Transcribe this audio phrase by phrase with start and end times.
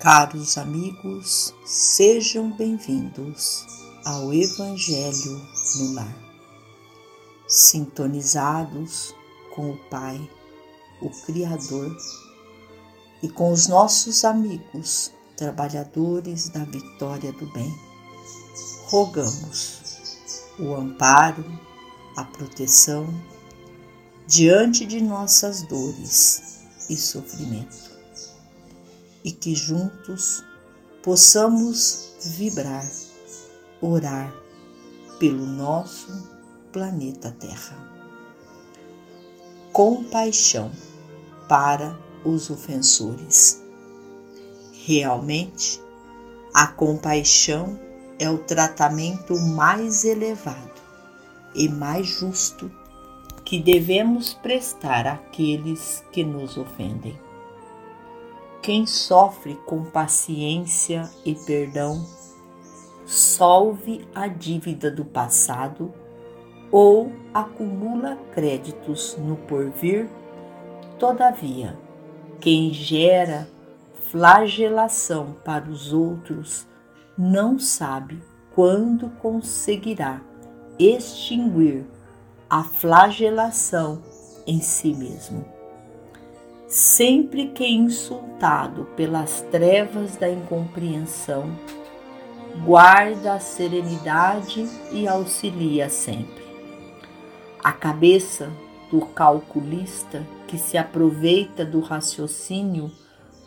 [0.00, 3.66] Caros amigos, sejam bem-vindos
[4.04, 5.44] ao Evangelho
[5.74, 6.16] no Lar.
[7.48, 9.12] Sintonizados
[9.52, 10.30] com o Pai,
[11.02, 11.96] o Criador,
[13.24, 17.74] e com os nossos amigos, trabalhadores da vitória do bem,
[18.84, 20.20] rogamos
[20.60, 21.44] o amparo,
[22.16, 23.04] a proteção
[24.28, 27.97] diante de nossas dores e sofrimento
[29.24, 30.44] e que juntos
[31.02, 32.88] possamos vibrar,
[33.80, 34.32] orar
[35.18, 36.28] pelo nosso
[36.72, 37.76] planeta Terra.
[39.72, 40.70] Compaixão
[41.48, 43.62] para os ofensores.
[44.84, 45.80] Realmente,
[46.54, 47.78] a compaixão
[48.18, 50.80] é o tratamento mais elevado
[51.54, 52.70] e mais justo
[53.44, 57.18] que devemos prestar àqueles que nos ofendem.
[58.68, 62.04] Quem sofre com paciência e perdão
[63.06, 65.90] solve a dívida do passado
[66.70, 70.06] ou acumula créditos no porvir.
[70.98, 71.78] Todavia,
[72.40, 73.48] quem gera
[74.10, 76.68] flagelação para os outros
[77.16, 78.22] não sabe
[78.54, 80.20] quando conseguirá
[80.78, 81.86] extinguir
[82.50, 84.02] a flagelação
[84.46, 85.57] em si mesmo.
[86.80, 91.50] Sempre que insultado pelas trevas da incompreensão,
[92.64, 96.44] guarda a serenidade e auxilia sempre.
[97.64, 98.48] A cabeça
[98.92, 102.92] do calculista que se aproveita do raciocínio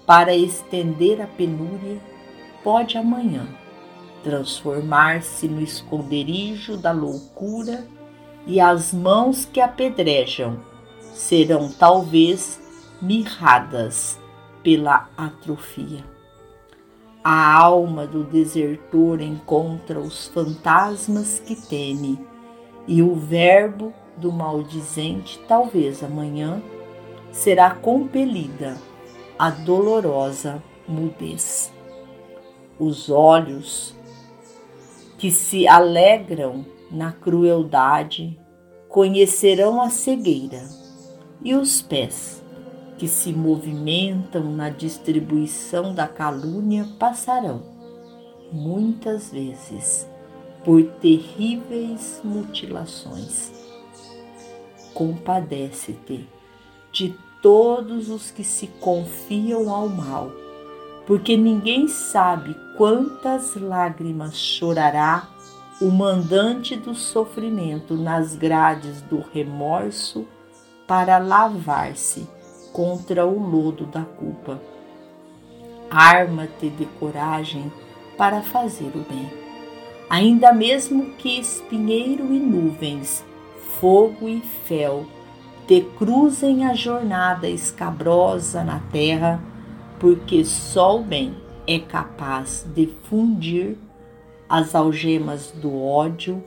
[0.06, 2.02] para estender a penúria
[2.62, 3.48] pode amanhã
[4.26, 7.88] transformar-se no esconderijo da loucura
[8.46, 10.60] e as mãos que apedrejam
[11.14, 12.61] serão talvez
[13.02, 14.20] mirradas
[14.64, 16.04] pela atrofia.
[17.24, 22.20] A alma do desertor encontra os fantasmas que teme,
[22.88, 26.62] e o verbo do maldizente, talvez amanhã,
[27.32, 28.76] será compelida
[29.38, 31.72] a dolorosa mudez.
[32.80, 33.96] Os olhos
[35.18, 38.40] que se alegram na crueldade
[38.90, 40.68] conhecerão a cegueira,
[41.44, 42.41] e os pés
[43.02, 47.64] que se movimentam na distribuição da calúnia passarão,
[48.52, 50.08] muitas vezes,
[50.64, 53.52] por terríveis mutilações.
[54.94, 56.30] Compadece-te
[56.92, 60.32] de todos os que se confiam ao mal,
[61.08, 65.28] porque ninguém sabe quantas lágrimas chorará
[65.82, 70.28] o mandante do sofrimento nas grades do remorso
[70.86, 72.30] para lavar-se
[72.72, 74.62] contra o lodo da culpa.
[75.90, 77.72] Arma-te de coragem
[78.18, 79.30] para fazer o bem.
[80.10, 83.26] Ainda mesmo que espinheiro e nuvens,
[83.80, 85.06] fogo e fel
[85.68, 89.42] te cruzem a jornada escabrosa na terra,
[90.00, 93.78] porque só o bem é capaz de fundir
[94.50, 96.44] as algemas do ódio,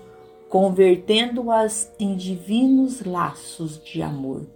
[0.49, 4.54] convertendo-as em divinos laços de amor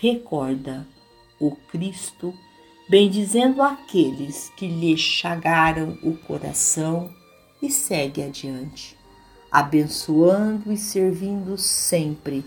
[0.00, 0.86] recorda
[1.40, 2.34] o Cristo,
[2.88, 7.12] bendizendo aqueles que lhe chagaram o coração
[7.60, 8.96] e segue adiante,
[9.50, 12.44] abençoando e servindo sempre,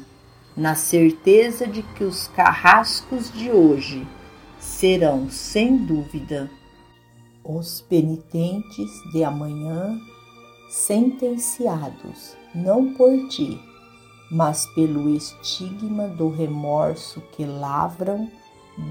[0.55, 4.07] na certeza de que os carrascos de hoje
[4.59, 6.49] serão, sem dúvida,
[7.43, 9.99] os penitentes de amanhã
[10.69, 13.59] sentenciados, não por ti,
[14.31, 18.31] mas pelo estigma do remorso que lavram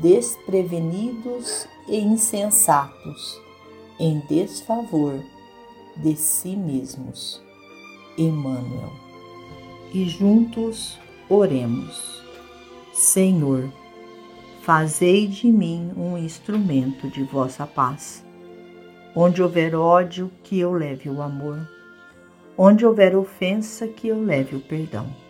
[0.02, 3.40] desprevenidos e insensatos
[3.98, 5.18] em desfavor
[5.96, 7.42] de si mesmos.
[8.18, 8.92] Emmanuel.
[9.94, 10.98] E juntos
[11.28, 12.22] oremos.
[12.92, 13.72] Senhor,
[14.60, 18.22] fazei de mim um instrumento de vossa paz.
[19.16, 21.66] Onde houver ódio, que eu leve o amor.
[22.58, 25.29] Onde houver ofensa, que eu leve o perdão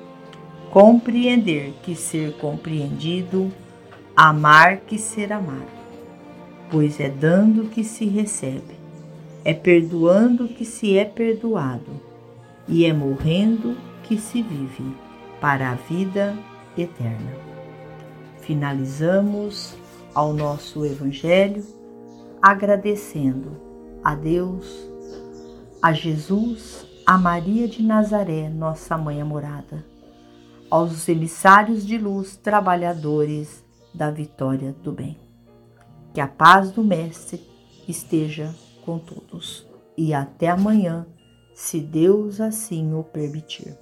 [0.71, 3.51] compreender que ser compreendido,
[4.15, 5.81] amar que ser amado.
[6.71, 8.79] pois é dando que se recebe,
[9.43, 11.91] é perdoando que se é perdoado,
[12.65, 14.95] e é morrendo que se vive
[15.41, 16.33] para a vida
[16.77, 17.33] eterna.
[18.39, 19.75] Finalizamos
[20.15, 21.65] ao nosso Evangelho
[22.41, 23.57] agradecendo
[24.01, 24.89] a Deus,
[25.81, 29.90] a Jesus, a Maria de Nazaré, nossa mãe amorada,
[30.71, 33.61] aos emissários de luz, trabalhadores
[33.93, 35.17] da vitória do bem.
[36.13, 37.45] Que a paz do Mestre
[37.87, 41.05] esteja com todos e até amanhã,
[41.53, 43.77] se Deus assim o permitir.